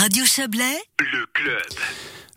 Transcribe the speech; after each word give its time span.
Radio 0.00 0.24
Chablais, 0.24 0.78
Le 1.00 1.26
club. 1.32 1.60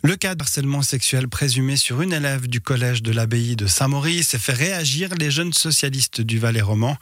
Le 0.01 0.15
cas 0.15 0.33
de 0.33 0.41
harcèlement 0.41 0.81
sexuel 0.81 1.27
présumé 1.27 1.75
sur 1.75 2.01
une 2.01 2.11
élève 2.11 2.47
du 2.47 2.59
collège 2.59 3.03
de 3.03 3.11
l'abbaye 3.11 3.55
de 3.55 3.67
Saint-Maurice 3.67 4.35
fait 4.37 4.53
réagir 4.53 5.13
les 5.13 5.29
jeunes 5.29 5.53
socialistes 5.53 6.21
du 6.21 6.39
Valais-Roman. 6.39 6.97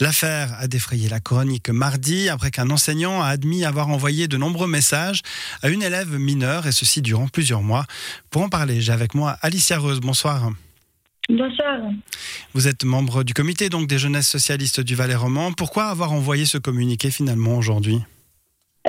L'affaire 0.00 0.54
a 0.58 0.66
défrayé 0.66 1.10
la 1.10 1.20
chronique 1.20 1.68
mardi 1.68 2.30
après 2.30 2.50
qu'un 2.50 2.70
enseignant 2.70 3.20
a 3.22 3.26
admis 3.26 3.66
avoir 3.66 3.90
envoyé 3.90 4.28
de 4.28 4.38
nombreux 4.38 4.66
messages 4.66 5.20
à 5.60 5.68
une 5.68 5.82
élève 5.82 6.16
mineure 6.18 6.66
et 6.66 6.72
ceci 6.72 7.02
durant 7.02 7.28
plusieurs 7.28 7.62
mois. 7.62 7.84
Pour 8.30 8.40
en 8.40 8.48
parler, 8.48 8.80
j'ai 8.80 8.92
avec 8.92 9.14
moi 9.14 9.36
Alicia 9.42 9.78
Reuse. 9.78 10.00
Bonsoir. 10.00 10.52
Bonsoir. 11.28 11.82
Vous 12.54 12.66
êtes 12.66 12.84
membre 12.84 13.24
du 13.24 13.34
comité 13.34 13.68
donc 13.68 13.86
des 13.86 13.98
jeunesses 13.98 14.28
socialistes 14.28 14.80
du 14.80 14.94
Valais-Roman. 14.94 15.52
Pourquoi 15.52 15.88
avoir 15.88 16.12
envoyé 16.12 16.46
ce 16.46 16.56
communiqué 16.56 17.10
finalement 17.10 17.58
aujourd'hui? 17.58 18.00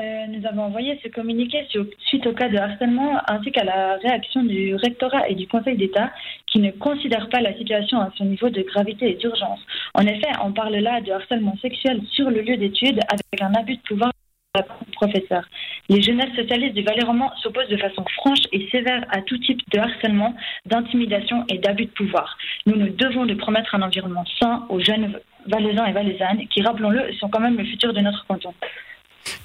Euh, 0.01 0.27
nous 0.29 0.45
avons 0.47 0.63
envoyé 0.63 0.97
ce 1.03 1.09
communiqué 1.09 1.65
su- 1.69 1.79
suite 2.07 2.25
au 2.25 2.31
cas 2.33 2.47
de 2.47 2.57
harcèlement 2.57 3.19
ainsi 3.27 3.51
qu'à 3.51 3.65
la 3.65 3.95
réaction 3.97 4.43
du 4.43 4.73
rectorat 4.75 5.27
et 5.29 5.35
du 5.35 5.45
Conseil 5.47 5.75
d'État 5.75 6.11
qui 6.47 6.59
ne 6.59 6.71
considèrent 6.71 7.27
pas 7.29 7.41
la 7.41 7.53
situation 7.57 7.99
à 7.99 8.09
son 8.15 8.25
niveau 8.25 8.49
de 8.49 8.61
gravité 8.61 9.11
et 9.11 9.15
d'urgence. 9.15 9.59
En 9.93 10.01
effet, 10.05 10.31
on 10.43 10.53
parle 10.53 10.75
là 10.75 11.01
de 11.01 11.11
harcèlement 11.11 11.57
sexuel 11.61 12.01
sur 12.11 12.29
le 12.29 12.41
lieu 12.41 12.55
d'étude 12.55 12.99
avec 13.09 13.41
un 13.41 13.53
abus 13.55 13.75
de 13.75 13.81
pouvoir 13.81 14.11
de 14.55 14.61
la 14.61 14.65
professeur. 14.93 15.43
Les 15.89 16.01
jeunesses 16.01 16.33
socialistes 16.35 16.75
du 16.75 16.83
Valais-Roman 16.83 17.31
s'opposent 17.41 17.67
de 17.69 17.77
façon 17.77 18.05
franche 18.15 18.45
et 18.53 18.69
sévère 18.71 19.05
à 19.09 19.21
tout 19.21 19.37
type 19.39 19.59
de 19.71 19.79
harcèlement, 19.79 20.33
d'intimidation 20.65 21.45
et 21.51 21.57
d'abus 21.57 21.85
de 21.85 21.91
pouvoir. 21.91 22.37
Nous 22.67 22.75
nous 22.77 22.89
devons 22.89 23.25
de 23.25 23.33
promettre 23.33 23.75
un 23.75 23.81
environnement 23.81 24.23
sain 24.39 24.65
aux 24.69 24.79
jeunes 24.79 25.19
valaisans 25.47 25.85
et 25.85 25.91
valaisannes 25.91 26.47
qui, 26.47 26.61
rappelons-le, 26.61 27.11
sont 27.19 27.27
quand 27.29 27.41
même 27.41 27.57
le 27.57 27.65
futur 27.65 27.91
de 27.93 27.99
notre 27.99 28.25
canton. 28.27 28.53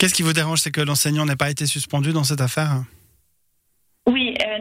Qu'est-ce 0.05 0.13
qui 0.13 0.23
vous 0.23 0.35
dérange 0.35 0.61
C'est 0.61 0.71
que 0.71 0.83
l'enseignant 0.83 1.25
n'ait 1.25 1.35
pas 1.35 1.49
été 1.49 1.65
suspendu 1.65 2.13
dans 2.13 2.25
cette 2.25 2.43
affaire? 2.43 2.85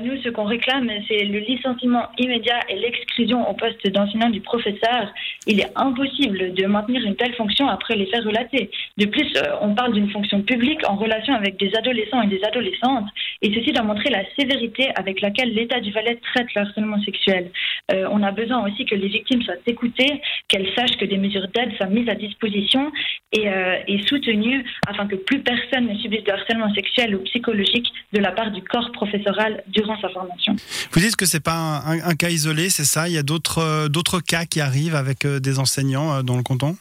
Nous, 0.04 0.22
ce 0.22 0.30
qu'on 0.30 0.44
réclame, 0.44 0.90
c'est 1.08 1.26
le 1.26 1.40
licenciement 1.40 2.08
immédiat 2.18 2.60
et 2.70 2.76
l'exclusion 2.76 3.50
au 3.50 3.54
poste 3.54 3.88
d'enseignant 3.88 4.30
du 4.30 4.42
professeur. 4.42 5.14
Il 5.48 5.60
est 5.60 5.72
impossible 5.76 6.54
de 6.54 6.66
maintenir 6.66 7.04
une 7.04 7.16
telle 7.16 7.34
fonction 7.34 7.68
après 7.68 7.96
les 7.96 8.06
faits 8.08 8.24
relatés. 8.24 8.70
De 8.98 9.06
plus, 9.06 9.32
euh, 9.38 9.56
on 9.62 9.74
parle 9.74 9.94
d'une 9.94 10.10
fonction 10.10 10.42
publique 10.42 10.88
en 10.88 10.96
relation 10.96 11.34
avec 11.34 11.58
des 11.58 11.72
adolescents 11.76 12.22
et 12.22 12.28
des 12.28 12.44
adolescentes, 12.44 13.08
et 13.42 13.54
ceci 13.54 13.72
doit 13.72 13.84
montrer 13.84 14.10
la 14.10 14.24
sévérité 14.38 14.90
avec 14.96 15.22
laquelle 15.22 15.54
l'État 15.54 15.80
du 15.80 15.92
Valais 15.92 16.20
traite 16.34 16.48
le 16.56 16.62
harcèlement 16.62 17.02
sexuel. 17.04 17.52
Euh, 17.92 18.08
on 18.12 18.24
a 18.24 18.32
besoin 18.32 18.66
aussi 18.68 18.86
que 18.86 18.96
les 18.96 19.08
victimes 19.08 19.42
soient 19.42 19.56
écoutées, 19.66 20.22
qu'elles 20.48 20.70
sachent 20.76 20.98
que 20.98 21.06
des 21.06 21.18
mesures 21.18 21.48
d'aide 21.54 21.76
soient 21.78 21.88
mises 21.88 22.10
à 22.10 22.16
disposition 22.16 22.92
et, 23.32 23.48
euh, 23.48 23.78
et 23.88 24.02
soutenues 24.04 24.64
afin 24.88 25.08
que 25.08 25.16
plus 25.16 25.40
personne 25.40 25.88
ne 25.88 25.96
subisse 25.98 26.24
de 26.24 26.32
harcèlement 26.32 26.74
sexuel 26.74 27.16
ou 27.16 27.20
psychologique 27.24 27.92
de 28.14 28.20
la 28.20 28.32
part 28.32 28.52
du 28.52 28.62
corps 28.62 28.92
professoral 28.92 29.64
durant 29.68 29.93
sa 30.02 30.10
formation. 30.10 30.56
Vous 30.92 31.00
dites 31.00 31.16
que 31.16 31.26
c'est 31.26 31.44
pas 31.44 31.54
un, 31.56 32.00
un- 32.00 32.04
un 32.12 32.16
cas 32.16 32.30
isolé, 32.30 32.70
c'est 32.70 32.86
ça? 32.86 33.08
Il 33.08 33.14
y 33.14 33.18
a 33.18 33.24
d'autres 33.24 33.60
euh, 33.60 33.88
d'autres 33.90 34.20
cas 34.20 34.46
qui 34.46 34.62
arrivent 34.62 34.96
avec 34.96 35.26
euh, 35.26 35.40
des 35.40 35.60
enseignants 35.60 36.14
euh, 36.14 36.22
dans 36.22 36.38
le 36.38 36.44
canton? 36.44 36.76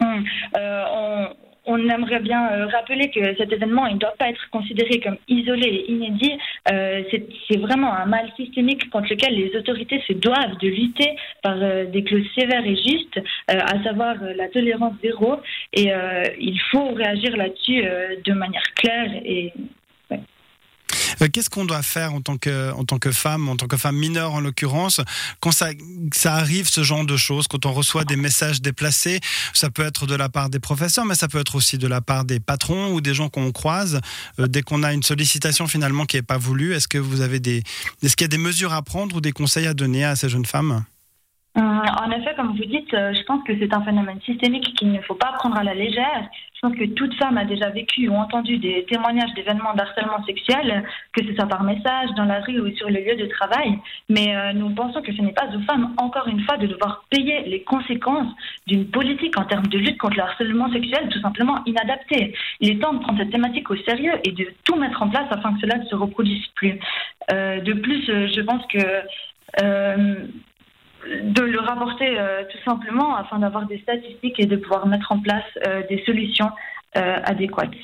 Hum, 0.00 0.24
euh, 0.56 0.84
on, 0.92 1.28
on 1.64 1.88
aimerait 1.88 2.18
bien 2.20 2.66
rappeler 2.72 3.08
que 3.10 3.36
cet 3.38 3.52
événement 3.52 3.86
il 3.86 3.94
ne 3.94 4.00
doit 4.00 4.14
pas 4.18 4.28
être 4.28 4.50
considéré 4.50 4.98
comme 4.98 5.16
isolé 5.28 5.68
et 5.68 5.92
inédit. 5.92 6.32
Euh, 6.72 7.02
c'est 7.10 7.24
c'est 7.46 7.58
vraiment 7.58 7.92
un 7.94 8.06
mal 8.06 8.30
systémique 8.36 8.90
contre 8.90 9.10
lequel 9.10 9.34
les 9.34 9.56
autorités 9.56 10.02
se 10.08 10.12
doivent 10.12 10.58
de 10.60 10.68
lutter 10.68 11.10
par 11.42 11.56
euh, 11.56 11.84
des 11.86 12.02
clauses 12.02 12.26
sévères 12.36 12.66
et 12.66 12.76
justes, 12.76 13.20
à 13.46 13.82
savoir 13.84 14.16
la 14.36 14.48
tolérance 14.48 14.94
zéro. 15.02 15.36
Et 15.72 15.90
il 16.52 16.60
faut 16.70 16.92
réagir 16.94 17.36
là-dessus 17.36 17.82
de 18.28 18.32
manière 18.32 18.68
claire 18.74 19.10
et 19.24 19.52
Qu'est-ce 21.32 21.50
qu'on 21.50 21.64
doit 21.64 21.82
faire 21.82 22.14
en 22.14 22.20
tant 22.20 22.36
que 22.36 23.12
femme, 23.12 23.48
en 23.48 23.56
tant 23.56 23.66
que 23.66 23.76
femme 23.76 23.96
mineure 23.96 24.34
en 24.34 24.40
l'occurrence, 24.40 25.00
quand 25.40 25.52
ça 25.52 26.34
arrive 26.34 26.68
ce 26.68 26.82
genre 26.82 27.04
de 27.04 27.16
choses, 27.16 27.48
quand 27.48 27.66
on 27.66 27.72
reçoit 27.72 28.04
des 28.04 28.16
messages 28.16 28.60
déplacés, 28.62 29.20
ça 29.52 29.70
peut 29.70 29.84
être 29.84 30.06
de 30.06 30.14
la 30.14 30.28
part 30.28 30.48
des 30.48 30.60
professeurs, 30.60 31.04
mais 31.04 31.14
ça 31.14 31.28
peut 31.28 31.38
être 31.38 31.54
aussi 31.54 31.78
de 31.78 31.86
la 31.86 32.00
part 32.00 32.24
des 32.24 32.40
patrons 32.40 32.92
ou 32.92 33.00
des 33.00 33.14
gens 33.14 33.28
qu'on 33.28 33.52
croise. 33.52 34.00
Euh, 34.38 34.46
dès 34.46 34.62
qu'on 34.62 34.82
a 34.82 34.92
une 34.92 35.02
sollicitation 35.02 35.66
finalement 35.66 36.06
qui 36.06 36.16
n'est 36.16 36.22
pas 36.22 36.38
voulue, 36.38 36.72
est-ce 36.72 36.88
que 36.88 36.98
vous 36.98 37.20
avez 37.20 37.40
est-ce 38.02 38.16
qu'il 38.16 38.24
y 38.24 38.26
a 38.26 38.28
des 38.28 38.38
mesures 38.38 38.72
à 38.72 38.82
prendre 38.82 39.16
ou 39.16 39.20
des 39.20 39.32
conseils 39.32 39.66
à 39.66 39.74
donner 39.74 40.04
à 40.04 40.16
ces 40.16 40.28
jeunes 40.28 40.44
femmes? 40.44 40.84
Hum, 41.56 41.82
En 42.00 42.10
effet, 42.10 42.34
comme 42.36 42.56
vous 42.56 42.64
dites, 42.64 42.92
euh, 42.94 43.12
je 43.14 43.22
pense 43.24 43.42
que 43.44 43.52
c'est 43.58 43.72
un 43.72 43.82
phénomène 43.82 44.20
systémique 44.24 44.74
qu'il 44.76 44.92
ne 44.92 45.00
faut 45.02 45.14
pas 45.14 45.32
prendre 45.38 45.56
à 45.56 45.64
la 45.64 45.74
légère. 45.74 46.28
Que 46.62 46.84
toute 46.94 47.12
femme 47.16 47.38
a 47.38 47.44
déjà 47.44 47.70
vécu 47.70 48.08
ou 48.08 48.14
entendu 48.14 48.56
des 48.56 48.84
témoignages 48.84 49.34
d'événements 49.34 49.74
d'harcèlement 49.74 50.24
sexuel, 50.24 50.84
que 51.12 51.26
ce 51.26 51.34
soit 51.34 51.48
par 51.48 51.64
message, 51.64 52.10
dans 52.16 52.24
la 52.24 52.38
rue 52.38 52.60
ou 52.60 52.70
sur 52.76 52.88
le 52.88 53.00
lieu 53.00 53.16
de 53.16 53.26
travail. 53.26 53.80
Mais 54.08 54.36
euh, 54.36 54.52
nous 54.52 54.70
pensons 54.70 55.02
que 55.02 55.12
ce 55.12 55.20
n'est 55.22 55.32
pas 55.32 55.48
aux 55.52 55.60
femmes, 55.62 55.92
encore 55.96 56.28
une 56.28 56.40
fois, 56.44 56.58
de 56.58 56.68
devoir 56.68 57.04
payer 57.10 57.42
les 57.48 57.64
conséquences 57.64 58.32
d'une 58.68 58.86
politique 58.86 59.36
en 59.40 59.44
termes 59.44 59.66
de 59.66 59.76
lutte 59.76 59.98
contre 59.98 60.14
le 60.18 60.22
harcèlement 60.22 60.70
sexuel 60.70 61.08
tout 61.08 61.18
simplement 61.18 61.58
inadaptée. 61.66 62.32
Il 62.60 62.70
est 62.70 62.78
temps 62.78 62.94
de 62.94 63.00
prendre 63.00 63.18
cette 63.18 63.32
thématique 63.32 63.68
au 63.68 63.76
sérieux 63.78 64.14
et 64.22 64.30
de 64.30 64.46
tout 64.62 64.76
mettre 64.76 65.02
en 65.02 65.08
place 65.08 65.26
afin 65.32 65.54
que 65.54 65.62
cela 65.62 65.78
ne 65.78 65.86
se 65.86 65.96
reproduise 65.96 66.46
plus. 66.54 66.78
Euh, 67.32 67.60
de 67.60 67.72
plus, 67.72 68.08
euh, 68.08 68.28
je 68.28 68.40
pense 68.40 68.64
que... 68.68 68.78
de 71.06 71.42
le 71.42 71.60
rapporter 71.60 72.18
euh, 72.18 72.44
tout 72.50 72.58
simplement 72.64 73.16
afin 73.16 73.38
d'avoir 73.38 73.66
des 73.66 73.78
statistiques 73.80 74.38
et 74.38 74.46
de 74.46 74.56
pouvoir 74.56 74.86
mettre 74.86 75.12
en 75.12 75.20
place 75.20 75.44
euh, 75.66 75.82
des 75.88 76.02
solutions 76.04 76.50
euh, 76.96 77.16
adéquates. 77.24 77.74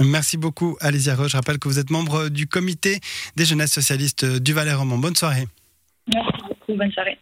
Merci 0.00 0.38
beaucoup, 0.38 0.76
Alésia 0.80 1.14
Roche. 1.14 1.32
Je 1.32 1.36
rappelle 1.36 1.58
que 1.58 1.68
vous 1.68 1.78
êtes 1.78 1.90
membre 1.90 2.28
du 2.28 2.46
comité 2.46 3.00
des 3.36 3.44
jeunesses 3.44 3.72
socialistes 3.72 4.24
du 4.24 4.52
Valais-Roman. 4.52 4.98
Bonne 4.98 5.16
soirée. 5.16 5.44
Merci 6.12 6.42
beaucoup, 6.48 6.74
bonne 6.74 6.92
soirée. 6.92 7.18